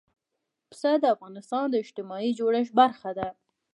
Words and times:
پسه 0.69 0.91
د 1.03 1.05
افغانستان 1.15 1.65
د 1.69 1.75
اجتماعي 1.83 2.31
جوړښت 2.39 2.73
برخه 2.81 3.09
ده. 3.17 3.29